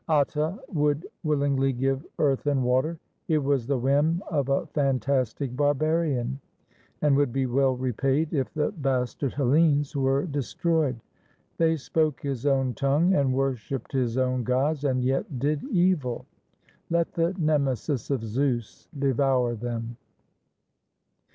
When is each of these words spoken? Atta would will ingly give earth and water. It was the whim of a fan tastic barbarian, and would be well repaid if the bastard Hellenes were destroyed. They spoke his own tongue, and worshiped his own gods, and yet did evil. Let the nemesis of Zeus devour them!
Atta 0.09 0.57
would 0.73 1.05
will 1.23 1.37
ingly 1.41 1.77
give 1.77 2.03
earth 2.17 2.47
and 2.47 2.63
water. 2.63 2.97
It 3.27 3.37
was 3.37 3.67
the 3.67 3.77
whim 3.77 4.23
of 4.31 4.49
a 4.49 4.65
fan 4.65 4.99
tastic 4.99 5.55
barbarian, 5.55 6.39
and 7.03 7.15
would 7.15 7.31
be 7.31 7.45
well 7.45 7.75
repaid 7.77 8.33
if 8.33 8.51
the 8.55 8.71
bastard 8.71 9.33
Hellenes 9.35 9.95
were 9.95 10.25
destroyed. 10.25 10.99
They 11.59 11.75
spoke 11.75 12.19
his 12.23 12.47
own 12.47 12.73
tongue, 12.73 13.13
and 13.13 13.31
worshiped 13.35 13.91
his 13.91 14.17
own 14.17 14.43
gods, 14.43 14.85
and 14.85 15.03
yet 15.03 15.37
did 15.37 15.63
evil. 15.65 16.25
Let 16.89 17.11
the 17.13 17.35
nemesis 17.37 18.09
of 18.09 18.23
Zeus 18.23 18.87
devour 18.97 19.53
them! 19.53 19.97